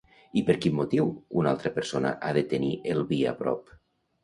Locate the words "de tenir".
2.39-2.73